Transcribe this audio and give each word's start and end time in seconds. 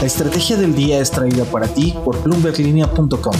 La 0.00 0.06
estrategia 0.06 0.56
del 0.56 0.74
día 0.74 0.98
es 0.98 1.10
traída 1.10 1.44
para 1.44 1.68
ti 1.68 1.94
por 2.02 2.22
bloomberglinea.com. 2.22 3.34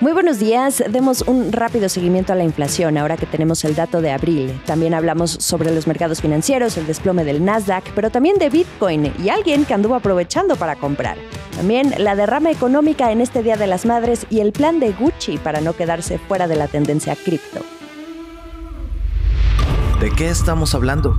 Muy 0.00 0.12
buenos 0.12 0.40
días. 0.40 0.82
Demos 0.90 1.22
un 1.22 1.52
rápido 1.52 1.88
seguimiento 1.88 2.32
a 2.32 2.36
la 2.36 2.42
inflación 2.42 2.98
ahora 2.98 3.16
que 3.16 3.26
tenemos 3.26 3.64
el 3.64 3.76
dato 3.76 4.02
de 4.02 4.10
abril. 4.10 4.60
También 4.66 4.92
hablamos 4.92 5.30
sobre 5.30 5.72
los 5.72 5.86
mercados 5.86 6.20
financieros, 6.20 6.76
el 6.76 6.88
desplome 6.88 7.22
del 7.22 7.44
Nasdaq, 7.44 7.84
pero 7.94 8.10
también 8.10 8.36
de 8.38 8.50
Bitcoin 8.50 9.12
y 9.22 9.28
alguien 9.28 9.64
que 9.64 9.72
anduvo 9.72 9.94
aprovechando 9.94 10.56
para 10.56 10.74
comprar. 10.74 11.16
También 11.54 11.94
la 11.98 12.16
derrama 12.16 12.50
económica 12.50 13.12
en 13.12 13.20
este 13.20 13.44
Día 13.44 13.56
de 13.56 13.68
las 13.68 13.86
Madres 13.86 14.26
y 14.30 14.40
el 14.40 14.50
plan 14.50 14.80
de 14.80 14.90
Gucci 14.90 15.38
para 15.38 15.60
no 15.60 15.74
quedarse 15.74 16.18
fuera 16.18 16.48
de 16.48 16.56
la 16.56 16.66
tendencia 16.66 17.14
cripto. 17.14 17.60
¿De 20.00 20.10
qué 20.10 20.28
estamos 20.28 20.74
hablando? 20.74 21.16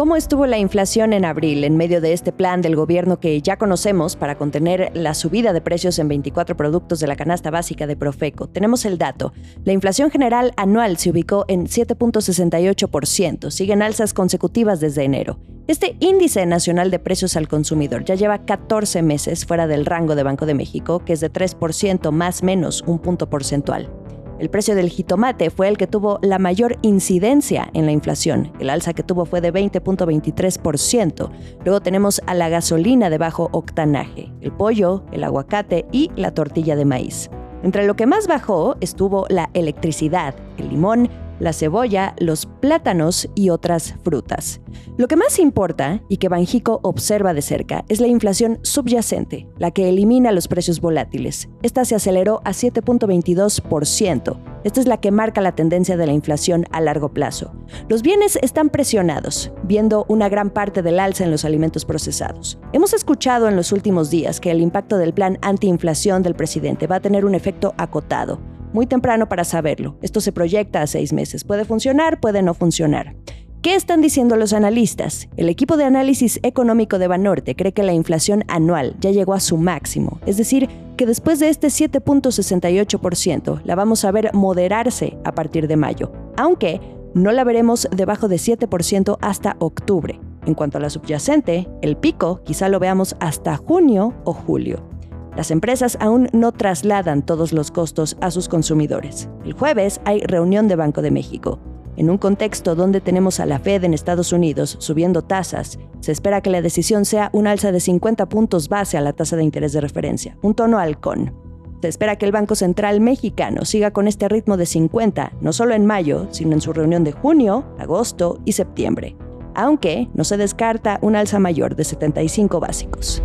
¿Cómo 0.00 0.16
estuvo 0.16 0.46
la 0.46 0.56
inflación 0.56 1.12
en 1.12 1.26
abril 1.26 1.62
en 1.62 1.76
medio 1.76 2.00
de 2.00 2.14
este 2.14 2.32
plan 2.32 2.62
del 2.62 2.74
gobierno 2.74 3.20
que 3.20 3.42
ya 3.42 3.58
conocemos 3.58 4.16
para 4.16 4.38
contener 4.38 4.90
la 4.94 5.12
subida 5.12 5.52
de 5.52 5.60
precios 5.60 5.98
en 5.98 6.08
24 6.08 6.56
productos 6.56 7.00
de 7.00 7.06
la 7.06 7.16
canasta 7.16 7.50
básica 7.50 7.86
de 7.86 7.96
Profeco? 7.96 8.48
Tenemos 8.48 8.86
el 8.86 8.96
dato. 8.96 9.34
La 9.62 9.74
inflación 9.74 10.10
general 10.10 10.54
anual 10.56 10.96
se 10.96 11.10
ubicó 11.10 11.44
en 11.48 11.66
7.68%, 11.66 13.50
siguen 13.50 13.82
alzas 13.82 14.14
consecutivas 14.14 14.80
desde 14.80 15.04
enero. 15.04 15.38
Este 15.66 15.96
índice 16.00 16.46
nacional 16.46 16.90
de 16.90 16.98
precios 16.98 17.36
al 17.36 17.46
consumidor 17.46 18.02
ya 18.02 18.14
lleva 18.14 18.46
14 18.46 19.02
meses 19.02 19.44
fuera 19.44 19.66
del 19.66 19.84
rango 19.84 20.14
de 20.14 20.22
Banco 20.22 20.46
de 20.46 20.54
México, 20.54 21.04
que 21.04 21.12
es 21.12 21.20
de 21.20 21.30
3% 21.30 22.10
más 22.10 22.42
menos 22.42 22.82
un 22.86 23.00
punto 23.00 23.28
porcentual. 23.28 23.99
El 24.40 24.48
precio 24.48 24.74
del 24.74 24.88
jitomate 24.88 25.50
fue 25.50 25.68
el 25.68 25.76
que 25.76 25.86
tuvo 25.86 26.18
la 26.22 26.38
mayor 26.38 26.78
incidencia 26.80 27.68
en 27.74 27.84
la 27.84 27.92
inflación. 27.92 28.50
El 28.58 28.70
alza 28.70 28.94
que 28.94 29.02
tuvo 29.02 29.26
fue 29.26 29.42
de 29.42 29.52
20.23%. 29.52 31.30
Luego 31.62 31.80
tenemos 31.82 32.22
a 32.26 32.32
la 32.32 32.48
gasolina 32.48 33.10
de 33.10 33.18
bajo 33.18 33.50
octanaje, 33.52 34.32
el 34.40 34.50
pollo, 34.50 35.04
el 35.12 35.24
aguacate 35.24 35.84
y 35.92 36.10
la 36.16 36.32
tortilla 36.32 36.74
de 36.74 36.86
maíz. 36.86 37.28
Entre 37.62 37.86
lo 37.86 37.96
que 37.96 38.06
más 38.06 38.28
bajó 38.28 38.76
estuvo 38.80 39.26
la 39.28 39.50
electricidad, 39.52 40.34
el 40.56 40.70
limón, 40.70 41.10
la 41.40 41.52
cebolla, 41.52 42.14
los 42.18 42.46
plátanos 42.46 43.28
y 43.34 43.50
otras 43.50 43.94
frutas. 44.04 44.60
Lo 44.96 45.08
que 45.08 45.16
más 45.16 45.38
importa 45.38 46.02
y 46.08 46.18
que 46.18 46.28
Banjico 46.28 46.78
observa 46.82 47.34
de 47.34 47.42
cerca 47.42 47.84
es 47.88 48.00
la 48.00 48.06
inflación 48.06 48.60
subyacente, 48.62 49.48
la 49.58 49.70
que 49.70 49.88
elimina 49.88 50.30
los 50.30 50.46
precios 50.46 50.80
volátiles. 50.80 51.48
Esta 51.62 51.84
se 51.84 51.94
aceleró 51.94 52.40
a 52.44 52.50
7.22%. 52.50 54.38
Esta 54.62 54.80
es 54.80 54.86
la 54.86 55.00
que 55.00 55.10
marca 55.10 55.40
la 55.40 55.54
tendencia 55.54 55.96
de 55.96 56.06
la 56.06 56.12
inflación 56.12 56.66
a 56.70 56.82
largo 56.82 57.14
plazo. 57.14 57.52
Los 57.88 58.02
bienes 58.02 58.38
están 58.42 58.68
presionados, 58.68 59.52
viendo 59.64 60.04
una 60.08 60.28
gran 60.28 60.50
parte 60.50 60.82
del 60.82 61.00
alza 61.00 61.24
en 61.24 61.30
los 61.30 61.46
alimentos 61.46 61.86
procesados. 61.86 62.58
Hemos 62.74 62.92
escuchado 62.92 63.48
en 63.48 63.56
los 63.56 63.72
últimos 63.72 64.10
días 64.10 64.38
que 64.38 64.50
el 64.50 64.60
impacto 64.60 64.98
del 64.98 65.14
plan 65.14 65.38
antiinflación 65.40 66.22
del 66.22 66.34
presidente 66.34 66.86
va 66.86 66.96
a 66.96 67.00
tener 67.00 67.24
un 67.24 67.34
efecto 67.34 67.74
acotado 67.78 68.38
muy 68.72 68.86
temprano 68.86 69.28
para 69.28 69.44
saberlo. 69.44 69.96
Esto 70.02 70.20
se 70.20 70.32
proyecta 70.32 70.82
a 70.82 70.86
seis 70.86 71.12
meses. 71.12 71.44
Puede 71.44 71.64
funcionar, 71.64 72.20
puede 72.20 72.42
no 72.42 72.54
funcionar. 72.54 73.14
¿Qué 73.62 73.74
están 73.74 74.00
diciendo 74.00 74.36
los 74.36 74.54
analistas? 74.54 75.28
El 75.36 75.50
equipo 75.50 75.76
de 75.76 75.84
análisis 75.84 76.40
económico 76.42 76.98
de 76.98 77.08
Banorte 77.08 77.54
cree 77.54 77.72
que 77.72 77.82
la 77.82 77.92
inflación 77.92 78.42
anual 78.48 78.96
ya 79.00 79.10
llegó 79.10 79.34
a 79.34 79.40
su 79.40 79.58
máximo, 79.58 80.18
es 80.24 80.38
decir, 80.38 80.70
que 80.96 81.04
después 81.04 81.40
de 81.40 81.50
este 81.50 81.66
7.68% 81.66 83.60
la 83.64 83.74
vamos 83.74 84.06
a 84.06 84.12
ver 84.12 84.30
moderarse 84.32 85.18
a 85.24 85.32
partir 85.32 85.68
de 85.68 85.76
mayo, 85.76 86.10
aunque 86.38 86.80
no 87.12 87.32
la 87.32 87.44
veremos 87.44 87.86
debajo 87.94 88.28
de 88.28 88.36
7% 88.36 89.18
hasta 89.20 89.56
octubre. 89.58 90.18
En 90.46 90.54
cuanto 90.54 90.78
a 90.78 90.80
la 90.80 90.88
subyacente, 90.88 91.68
el 91.82 91.98
pico 91.98 92.42
quizá 92.44 92.70
lo 92.70 92.80
veamos 92.80 93.14
hasta 93.20 93.56
junio 93.58 94.14
o 94.24 94.32
julio. 94.32 94.89
Las 95.36 95.50
empresas 95.50 95.96
aún 96.00 96.28
no 96.32 96.52
trasladan 96.52 97.22
todos 97.22 97.52
los 97.52 97.70
costos 97.70 98.16
a 98.20 98.30
sus 98.30 98.48
consumidores. 98.48 99.28
El 99.44 99.52
jueves 99.52 100.00
hay 100.04 100.20
reunión 100.20 100.68
de 100.68 100.76
Banco 100.76 101.02
de 101.02 101.10
México. 101.10 101.60
En 101.96 102.10
un 102.10 102.18
contexto 102.18 102.74
donde 102.74 103.00
tenemos 103.00 103.40
a 103.40 103.46
la 103.46 103.58
Fed 103.58 103.84
en 103.84 103.94
Estados 103.94 104.32
Unidos 104.32 104.76
subiendo 104.80 105.22
tasas, 105.22 105.78
se 106.00 106.12
espera 106.12 106.40
que 106.40 106.50
la 106.50 106.62
decisión 106.62 107.04
sea 107.04 107.30
un 107.32 107.46
alza 107.46 107.72
de 107.72 107.80
50 107.80 108.28
puntos 108.28 108.68
base 108.68 108.96
a 108.96 109.00
la 109.00 109.12
tasa 109.12 109.36
de 109.36 109.44
interés 109.44 109.72
de 109.72 109.80
referencia, 109.80 110.36
un 110.42 110.54
tono 110.54 110.78
halcón. 110.78 111.34
Se 111.82 111.88
espera 111.88 112.16
que 112.16 112.26
el 112.26 112.32
Banco 112.32 112.54
Central 112.54 113.00
mexicano 113.00 113.64
siga 113.64 113.90
con 113.92 114.08
este 114.08 114.28
ritmo 114.28 114.56
de 114.56 114.66
50, 114.66 115.32
no 115.40 115.52
solo 115.52 115.74
en 115.74 115.86
mayo, 115.86 116.26
sino 116.30 116.52
en 116.52 116.60
su 116.60 116.72
reunión 116.72 117.04
de 117.04 117.12
junio, 117.12 117.64
agosto 117.78 118.38
y 118.44 118.52
septiembre, 118.52 119.16
aunque 119.54 120.08
no 120.14 120.24
se 120.24 120.36
descarta 120.36 120.98
un 121.02 121.16
alza 121.16 121.38
mayor 121.38 121.76
de 121.76 121.84
75 121.84 122.60
básicos 122.60 123.22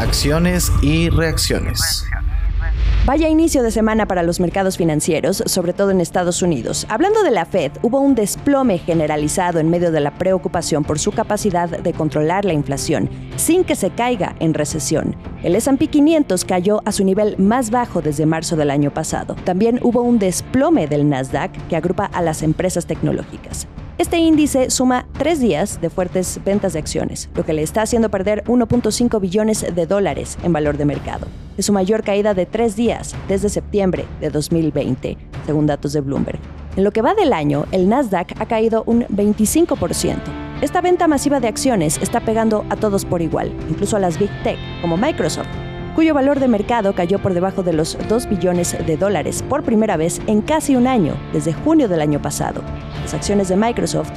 acciones 0.00 0.70
y 0.82 1.08
reacciones. 1.10 2.04
Vaya 3.06 3.28
inicio 3.28 3.62
de 3.62 3.70
semana 3.70 4.06
para 4.06 4.24
los 4.24 4.40
mercados 4.40 4.76
financieros, 4.76 5.42
sobre 5.46 5.72
todo 5.72 5.92
en 5.92 6.00
Estados 6.00 6.42
Unidos. 6.42 6.86
Hablando 6.88 7.22
de 7.22 7.30
la 7.30 7.44
Fed, 7.44 7.70
hubo 7.82 8.00
un 8.00 8.16
desplome 8.16 8.78
generalizado 8.78 9.60
en 9.60 9.70
medio 9.70 9.92
de 9.92 10.00
la 10.00 10.18
preocupación 10.18 10.82
por 10.82 10.98
su 10.98 11.12
capacidad 11.12 11.68
de 11.68 11.92
controlar 11.92 12.44
la 12.44 12.52
inflación 12.52 13.08
sin 13.36 13.62
que 13.62 13.76
se 13.76 13.90
caiga 13.90 14.34
en 14.40 14.54
recesión. 14.54 15.14
El 15.44 15.54
S&P 15.54 15.86
500 15.86 16.44
cayó 16.44 16.82
a 16.84 16.90
su 16.90 17.04
nivel 17.04 17.38
más 17.38 17.70
bajo 17.70 18.02
desde 18.02 18.26
marzo 18.26 18.56
del 18.56 18.70
año 18.70 18.92
pasado. 18.92 19.36
También 19.44 19.78
hubo 19.82 20.02
un 20.02 20.18
desplome 20.18 20.88
del 20.88 21.08
Nasdaq 21.08 21.52
que 21.68 21.76
agrupa 21.76 22.06
a 22.06 22.22
las 22.22 22.42
empresas 22.42 22.86
tecnológicas. 22.86 23.68
Este 23.98 24.18
índice 24.18 24.68
suma 24.68 25.06
tres 25.16 25.40
días 25.40 25.80
de 25.80 25.88
fuertes 25.88 26.38
ventas 26.44 26.74
de 26.74 26.78
acciones, 26.80 27.30
lo 27.34 27.46
que 27.46 27.54
le 27.54 27.62
está 27.62 27.80
haciendo 27.80 28.10
perder 28.10 28.44
1.5 28.44 29.18
billones 29.22 29.74
de 29.74 29.86
dólares 29.86 30.36
en 30.42 30.52
valor 30.52 30.76
de 30.76 30.84
mercado. 30.84 31.26
Es 31.56 31.64
su 31.64 31.72
mayor 31.72 32.02
caída 32.02 32.34
de 32.34 32.44
tres 32.44 32.76
días 32.76 33.14
desde 33.26 33.48
septiembre 33.48 34.04
de 34.20 34.28
2020, 34.28 35.16
según 35.46 35.66
datos 35.66 35.94
de 35.94 36.02
Bloomberg. 36.02 36.38
En 36.76 36.84
lo 36.84 36.90
que 36.90 37.00
va 37.00 37.14
del 37.14 37.32
año, 37.32 37.64
el 37.72 37.88
Nasdaq 37.88 38.38
ha 38.38 38.44
caído 38.44 38.84
un 38.86 39.04
25%. 39.04 40.18
Esta 40.60 40.82
venta 40.82 41.08
masiva 41.08 41.40
de 41.40 41.48
acciones 41.48 41.96
está 42.02 42.20
pegando 42.20 42.66
a 42.68 42.76
todos 42.76 43.06
por 43.06 43.22
igual, 43.22 43.50
incluso 43.70 43.96
a 43.96 44.00
las 44.00 44.18
Big 44.18 44.30
Tech, 44.42 44.58
como 44.82 44.98
Microsoft, 44.98 45.48
cuyo 45.96 46.12
valor 46.12 46.40
de 46.40 46.46
mercado 46.46 46.94
cayó 46.94 47.18
por 47.18 47.32
debajo 47.32 47.62
de 47.62 47.72
los 47.72 47.96
2 48.06 48.28
billones 48.28 48.76
de 48.86 48.98
dólares 48.98 49.42
por 49.42 49.62
primera 49.62 49.96
vez 49.96 50.20
en 50.26 50.42
casi 50.42 50.76
un 50.76 50.86
año, 50.86 51.14
desde 51.32 51.54
junio 51.54 51.88
del 51.88 52.02
año 52.02 52.20
pasado. 52.20 52.62
Las 53.00 53.14
acciones 53.14 53.48
de 53.48 53.56
Microsoft 53.56 54.10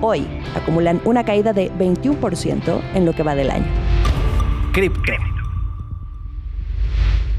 hoy 0.00 0.24
acumulan 0.54 1.00
una 1.04 1.24
caída 1.24 1.52
de 1.52 1.72
21% 1.72 2.80
en 2.94 3.04
lo 3.04 3.12
que 3.12 3.24
va 3.24 3.34
del 3.34 3.50
año. 3.50 3.66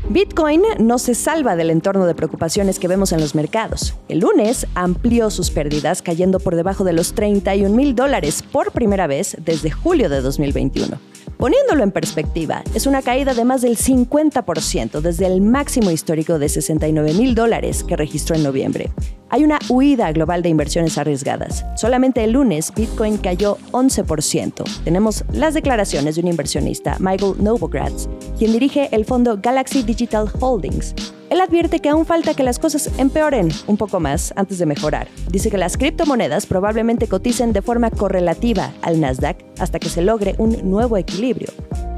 Bitcoin 0.10 0.62
no 0.80 1.00
se 1.00 1.14
salva 1.14 1.58
del 1.58 1.70
entorno 1.70 2.06
de 2.06 2.16
preocupaciones 2.16 2.80
que 2.80 2.88
vemos 2.88 3.12
en 3.12 3.20
los 3.20 3.36
mercados. 3.36 3.94
El 4.08 4.20
lunes 4.20 4.66
amplió 4.74 5.30
sus 5.30 5.52
pérdidas 5.52 6.02
cayendo 6.02 6.40
por 6.40 6.56
debajo 6.56 6.86
de 6.86 6.94
los 6.94 7.14
31 7.14 7.76
mil 7.76 7.94
dólares 7.94 8.42
por 8.42 8.72
primera 8.72 9.06
vez 9.08 9.36
desde 9.44 9.70
julio 9.70 10.08
de 10.08 10.22
2021. 10.22 10.98
Poniéndolo 11.38 11.84
en 11.84 11.92
perspectiva, 11.92 12.64
es 12.74 12.88
una 12.88 13.02
caída 13.02 13.34
de 13.34 13.44
más 13.44 13.62
del 13.62 13.78
50% 13.78 15.02
desde 15.02 15.28
el 15.28 15.42
máximo 15.42 15.92
histórico 15.92 16.40
de 16.40 16.48
69 16.48 17.14
mil 17.14 17.36
dólares 17.36 17.84
que 17.84 17.98
registró 17.98 18.38
en 18.38 18.44
noviembre. 18.44 18.90
Hay 19.30 19.44
una 19.44 19.60
huida 19.70 20.12
global 20.12 20.42
de 20.42 20.50
inversiones 20.50 20.98
arriesgadas. 20.98 21.66
Solamente 21.76 22.24
el 22.24 22.32
lunes 22.32 22.72
Bitcoin 22.76 23.18
cayó 23.18 23.58
11%. 23.72 24.64
Tenemos 24.84 25.26
las 25.32 25.54
declaraciones 25.54 26.16
de 26.16 26.22
un 26.22 26.28
inversionista, 26.28 26.98
Michael 27.00 27.36
Novogratz, 27.40 28.08
quien 28.38 28.54
dirige 28.54 28.90
el 28.92 29.06
fondo 29.06 29.40
Galaxy 29.42 29.84
Digital 29.84 30.30
Holdings, 30.40 30.96
él 31.30 31.42
advierte 31.42 31.82
que 31.82 31.90
aún 31.90 32.06
falta 32.06 32.34
que 32.34 32.44
las 32.44 32.58
cosas 32.58 32.90
empeoren 32.98 33.50
un 33.68 33.76
poco 33.78 34.00
más 34.00 34.34
antes 34.38 34.60
de 34.60 34.66
mejorar. 34.66 35.08
Dice 35.30 35.52
que 35.52 35.58
las 35.58 35.78
criptomonedas 35.78 36.46
probablemente 36.46 37.08
coticen 37.08 37.52
de 37.52 37.62
forma 37.62 37.92
correlativa 37.92 38.72
al 38.82 39.02
Nasdaq 39.02 39.38
hasta 39.60 39.80
que 39.80 39.90
se 39.90 40.02
logre 40.02 40.36
un 40.38 40.70
nuevo 40.70 40.96
equilibrio. 40.96 41.50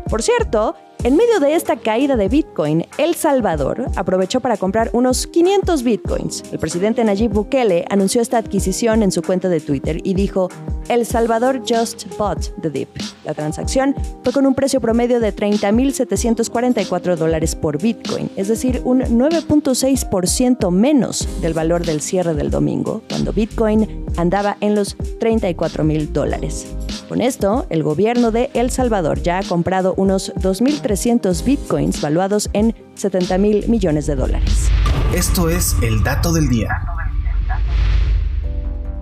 Por 0.10 0.24
cierto, 0.24 0.76
en 1.04 1.16
medio 1.16 1.40
de 1.40 1.56
esta 1.56 1.78
caída 1.78 2.18
de 2.18 2.28
Bitcoin, 2.28 2.86
El 2.98 3.16
Salvador 3.16 3.86
aprovechó 3.96 4.42
para 4.42 4.58
comprar 4.58 4.90
unos 4.92 5.28
500 5.28 5.84
Bitcoins. 5.84 6.44
El 6.52 6.60
presidente 6.60 7.06
Nayib 7.06 7.32
Bukele 7.32 7.86
anunció 7.90 8.22
esta 8.22 8.38
adquisición 8.38 9.02
en 9.02 9.14
su 9.14 9.22
cuenta 9.22 9.48
de 9.48 9.62
Twitter 9.62 10.02
y 10.04 10.14
dijo, 10.14 10.50
El 10.90 11.06
Salvador 11.06 11.62
just 11.66 12.06
bought 12.18 12.48
the 12.62 12.70
dip. 12.70 12.90
La 13.24 13.34
transacción 13.34 13.96
fue 14.24 14.34
con 14.34 14.46
un 14.46 14.56
precio 14.56 14.82
promedio 14.82 15.22
de 15.22 15.34
30.744 15.34 17.16
dólares 17.16 17.56
por 17.56 17.82
Bitcoin, 17.82 18.30
es 18.36 18.50
decir, 18.50 18.82
un 18.84 19.00
9.6% 19.00 20.70
menos 20.70 21.30
del 21.42 21.54
valor 21.54 21.86
del 21.86 22.02
cierre 22.02 22.34
del 22.34 22.52
domingo, 22.52 23.04
cuando 23.08 23.32
Bitcoin 23.32 24.06
andaba 24.18 24.58
en 24.62 24.76
los 24.76 24.98
34.000 24.98 26.10
dólares. 26.10 26.68
Con 27.08 27.22
esto, 27.22 27.66
el 27.70 27.82
gobierno 27.84 28.32
de 28.32 28.52
El 28.54 28.70
Salvador 28.70 29.22
ya 29.22 29.40
ha 29.40 29.44
comprado 29.44 29.96
unos 29.98 30.34
2.300 30.36 31.44
bitcoins 31.44 32.02
valuados 32.02 32.50
en 32.54 32.76
70 32.96 33.38
mil 33.40 33.68
millones 33.68 34.06
de 34.06 34.16
dólares. 34.16 34.70
Esto 35.16 35.50
es 35.50 35.76
el 35.82 36.04
dato 36.04 36.32
del 36.32 36.50
día. 36.50 36.70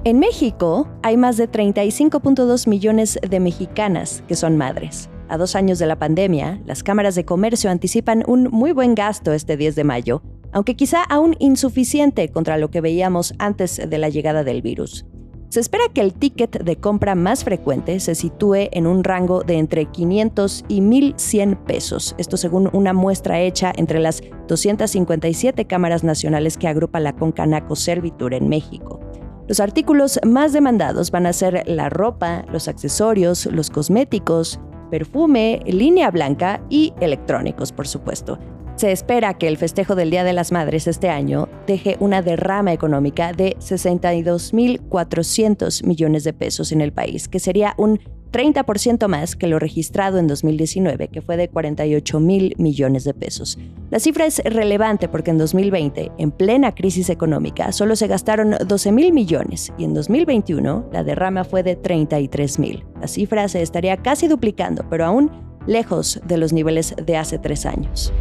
En 0.05 0.19
México 0.19 0.87
hay 1.03 1.17
más 1.17 1.35
de 1.35 1.51
35.2 1.51 2.69
millones 2.69 3.19
de 3.27 3.39
mexicanas 3.41 4.23
que 4.25 4.37
son 4.37 4.55
madres. 4.55 5.09
A 5.27 5.35
dos 5.35 5.57
años 5.57 5.79
de 5.79 5.85
la 5.85 5.99
pandemia, 5.99 6.61
las 6.65 6.81
cámaras 6.81 7.15
de 7.15 7.25
comercio 7.25 7.69
anticipan 7.69 8.23
un 8.25 8.43
muy 8.43 8.71
buen 8.71 8.95
gasto 8.95 9.33
este 9.33 9.57
10 9.57 9.75
de 9.75 9.83
mayo, 9.83 10.21
aunque 10.51 10.75
quizá 10.75 11.03
aún 11.03 11.35
insuficiente 11.39 12.29
contra 12.29 12.57
lo 12.57 12.69
que 12.69 12.81
veíamos 12.81 13.33
antes 13.39 13.81
de 13.87 13.97
la 13.97 14.09
llegada 14.09 14.43
del 14.43 14.61
virus. 14.61 15.05
Se 15.49 15.61
espera 15.61 15.85
que 15.93 16.01
el 16.01 16.13
ticket 16.13 16.61
de 16.61 16.75
compra 16.75 17.15
más 17.15 17.45
frecuente 17.45 18.01
se 18.01 18.15
sitúe 18.15 18.67
en 18.71 18.85
un 18.85 19.05
rango 19.05 19.43
de 19.43 19.57
entre 19.57 19.85
500 19.85 20.65
y 20.67 20.81
1.100 20.81 21.63
pesos, 21.63 22.15
esto 22.17 22.35
según 22.35 22.69
una 22.73 22.91
muestra 22.91 23.39
hecha 23.39 23.71
entre 23.77 23.99
las 23.99 24.21
257 24.49 25.65
cámaras 25.65 26.03
nacionales 26.03 26.57
que 26.57 26.67
agrupa 26.67 26.99
la 26.99 27.15
Concanaco 27.15 27.77
Servitur 27.77 28.33
en 28.33 28.49
México. 28.49 28.99
Los 29.47 29.61
artículos 29.61 30.19
más 30.25 30.51
demandados 30.51 31.11
van 31.11 31.25
a 31.25 31.31
ser 31.31 31.63
la 31.65 31.89
ropa, 31.89 32.43
los 32.51 32.67
accesorios, 32.67 33.45
los 33.45 33.69
cosméticos, 33.69 34.59
perfume, 34.91 35.61
línea 35.65 36.11
blanca 36.11 36.61
y 36.69 36.93
electrónicos, 36.99 37.71
por 37.71 37.87
supuesto. 37.87 38.37
Se 38.77 38.91
espera 38.91 39.33
que 39.33 39.47
el 39.47 39.57
festejo 39.57 39.95
del 39.95 40.11
Día 40.11 40.23
de 40.23 40.33
las 40.33 40.51
Madres 40.51 40.85
este 40.85 41.09
año 41.09 41.49
deje 41.65 41.97
una 41.99 42.21
derrama 42.21 42.73
económica 42.73 43.33
de 43.33 43.57
62.400 43.57 45.83
millones 45.83 46.23
de 46.23 46.33
pesos 46.33 46.71
en 46.71 46.81
el 46.81 46.93
país, 46.93 47.27
que 47.27 47.39
sería 47.39 47.73
un 47.79 47.99
30% 48.31 49.07
más 49.07 49.35
que 49.35 49.47
lo 49.47 49.57
registrado 49.57 50.19
en 50.19 50.27
2019, 50.27 51.07
que 51.07 51.23
fue 51.23 51.37
de 51.37 51.49
48 51.49 52.19
mil 52.19 52.53
millones 52.59 53.03
de 53.03 53.15
pesos. 53.15 53.57
La 53.89 53.99
cifra 53.99 54.27
es 54.27 54.43
relevante 54.43 55.07
porque 55.07 55.31
en 55.31 55.39
2020, 55.39 56.11
en 56.15 56.29
plena 56.29 56.75
crisis 56.75 57.09
económica, 57.09 57.71
solo 57.71 57.95
se 57.95 58.05
gastaron 58.05 58.57
12 58.63 58.91
mil 58.91 59.11
millones 59.11 59.73
y 59.79 59.85
en 59.85 59.95
2021 59.95 60.89
la 60.93 61.03
derrama 61.03 61.45
fue 61.45 61.63
de 61.63 61.75
33 61.75 62.59
mil. 62.59 62.85
La 63.01 63.07
cifra 63.07 63.47
se 63.47 63.63
estaría 63.63 63.97
casi 63.97 64.27
duplicando, 64.27 64.85
pero 64.87 65.05
aún 65.05 65.46
lejos 65.67 66.19
de 66.25 66.37
los 66.37 66.53
niveles 66.53 66.95
de 66.97 67.17
hace 67.17 67.37
tres 67.37 67.65
años. 67.65 68.11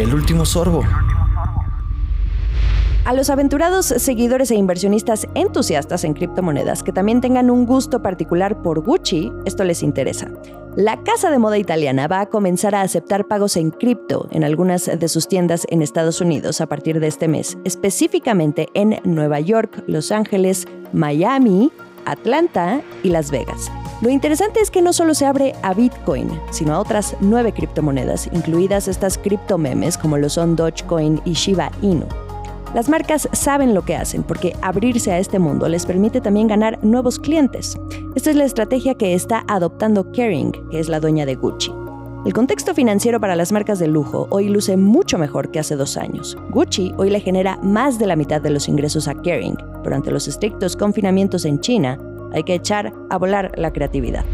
El 0.00 0.12
último 0.12 0.44
sorbo. 0.44 0.82
A 3.06 3.12
los 3.12 3.30
aventurados 3.30 3.86
seguidores 3.86 4.50
e 4.50 4.56
inversionistas 4.56 5.28
entusiastas 5.36 6.02
en 6.02 6.12
criptomonedas 6.12 6.82
que 6.82 6.90
también 6.90 7.20
tengan 7.20 7.50
un 7.50 7.64
gusto 7.64 8.02
particular 8.02 8.62
por 8.62 8.80
Gucci, 8.80 9.30
esto 9.44 9.62
les 9.62 9.84
interesa. 9.84 10.32
La 10.74 11.02
casa 11.04 11.30
de 11.30 11.38
moda 11.38 11.56
italiana 11.56 12.08
va 12.08 12.22
a 12.22 12.26
comenzar 12.26 12.74
a 12.74 12.80
aceptar 12.80 13.28
pagos 13.28 13.56
en 13.56 13.70
cripto 13.70 14.26
en 14.32 14.42
algunas 14.42 14.86
de 14.86 15.08
sus 15.08 15.28
tiendas 15.28 15.66
en 15.70 15.82
Estados 15.82 16.20
Unidos 16.20 16.60
a 16.60 16.66
partir 16.66 16.98
de 16.98 17.06
este 17.06 17.28
mes, 17.28 17.56
específicamente 17.62 18.68
en 18.74 18.98
Nueva 19.04 19.38
York, 19.38 19.84
Los 19.86 20.10
Ángeles, 20.10 20.66
Miami, 20.92 21.70
Atlanta 22.06 22.82
y 23.04 23.10
Las 23.10 23.30
Vegas. 23.30 23.70
Lo 24.02 24.10
interesante 24.10 24.60
es 24.60 24.70
que 24.70 24.82
no 24.82 24.92
solo 24.92 25.14
se 25.14 25.24
abre 25.24 25.54
a 25.62 25.72
Bitcoin, 25.72 26.28
sino 26.50 26.74
a 26.74 26.80
otras 26.80 27.16
nueve 27.20 27.52
criptomonedas, 27.52 28.28
incluidas 28.30 28.88
estas 28.88 29.16
criptomemes 29.16 29.96
como 29.96 30.18
lo 30.18 30.28
son 30.28 30.54
Dogecoin 30.54 31.22
y 31.24 31.32
Shiba 31.32 31.70
Inu. 31.80 32.04
Las 32.74 32.90
marcas 32.90 33.26
saben 33.32 33.72
lo 33.72 33.86
que 33.86 33.96
hacen 33.96 34.22
porque 34.22 34.54
abrirse 34.60 35.12
a 35.12 35.18
este 35.18 35.38
mundo 35.38 35.66
les 35.66 35.86
permite 35.86 36.20
también 36.20 36.46
ganar 36.46 36.78
nuevos 36.84 37.18
clientes. 37.18 37.78
Esta 38.14 38.28
es 38.28 38.36
la 38.36 38.44
estrategia 38.44 38.94
que 38.96 39.14
está 39.14 39.44
adoptando 39.48 40.12
Kering, 40.12 40.52
que 40.70 40.78
es 40.78 40.90
la 40.90 41.00
dueña 41.00 41.24
de 41.24 41.36
Gucci. 41.36 41.72
El 42.26 42.34
contexto 42.34 42.74
financiero 42.74 43.18
para 43.18 43.34
las 43.34 43.50
marcas 43.50 43.78
de 43.78 43.86
lujo 43.86 44.26
hoy 44.28 44.50
luce 44.50 44.76
mucho 44.76 45.16
mejor 45.16 45.50
que 45.50 45.60
hace 45.60 45.74
dos 45.74 45.96
años. 45.96 46.36
Gucci 46.50 46.92
hoy 46.98 47.08
le 47.08 47.20
genera 47.20 47.58
más 47.62 47.98
de 47.98 48.06
la 48.06 48.16
mitad 48.16 48.42
de 48.42 48.50
los 48.50 48.68
ingresos 48.68 49.08
a 49.08 49.14
Kering, 49.14 49.56
pero 49.82 49.96
ante 49.96 50.10
los 50.10 50.28
estrictos 50.28 50.76
confinamientos 50.76 51.46
en 51.46 51.60
China, 51.60 51.98
hay 52.36 52.44
que 52.44 52.54
echar 52.54 52.92
a 53.10 53.16
volar 53.16 53.52
la 53.56 53.72
creatividad. 53.72 54.24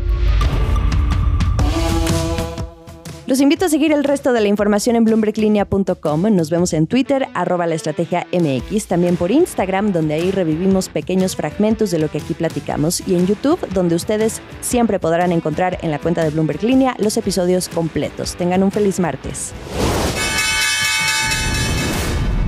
Los 3.25 3.41
invito 3.41 3.65
a 3.65 3.69
seguir 3.69 3.93
el 3.93 4.05
resto 4.05 4.33
de 4.33 4.41
la 4.41 4.49
información 4.49 4.97
en 4.97 5.05
bloomberglinea.com. 5.05 6.23
Nos 6.35 6.51
vemos 6.51 6.73
en 6.73 6.87
Twitter, 6.87 7.29
arroba 7.33 7.67
la 7.67 7.77
estrategia 7.77 8.27
MX, 8.33 8.89
también 8.89 9.17
por 9.17 9.31
Instagram, 9.31 9.93
donde 9.93 10.15
ahí 10.15 10.31
revivimos 10.33 10.89
pequeños 10.89 11.37
fragmentos 11.37 11.91
de 11.93 12.01
lo 12.01 12.11
que 12.11 12.19
aquí 12.19 12.35
platicamos, 12.35 13.03
y 13.07 13.15
en 13.15 13.27
YouTube, 13.27 13.61
donde 13.73 13.95
ustedes 13.95 14.43
siempre 14.61 14.99
podrán 14.99 15.31
encontrar 15.33 15.79
en 15.83 15.93
la 15.93 15.99
cuenta 15.99 16.25
de 16.25 16.31
Bloomberg 16.31 16.63
Línea 16.65 16.97
los 16.99 17.17
episodios 17.17 17.69
completos. 17.69 18.35
Tengan 18.35 18.65
un 18.65 18.73
feliz 18.73 18.99
martes. 18.99 19.55